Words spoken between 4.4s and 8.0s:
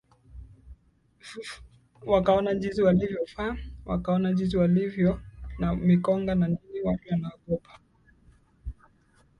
walivyo na mikonga na nini watu wanaogopa